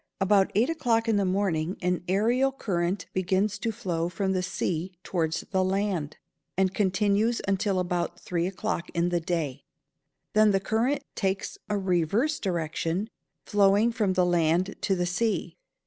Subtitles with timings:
[0.19, 4.93] About eight o'clock in the morning an ærial current begins to flow from the sea
[5.03, 6.17] towards the land,
[6.57, 9.63] and continues until about three o'clock in the day;
[10.33, 13.11] then the current takes a reverse direction,
[13.45, 15.55] flowing from the land to the sea.